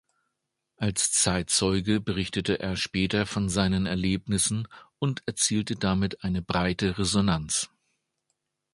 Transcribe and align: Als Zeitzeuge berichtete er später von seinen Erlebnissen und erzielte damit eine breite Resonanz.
Als 0.77 1.11
Zeitzeuge 1.11 1.99
berichtete 1.99 2.57
er 2.59 2.75
später 2.75 3.27
von 3.27 3.49
seinen 3.49 3.85
Erlebnissen 3.85 4.67
und 4.97 5.21
erzielte 5.27 5.75
damit 5.75 6.23
eine 6.23 6.41
breite 6.41 6.97
Resonanz. 6.97 7.69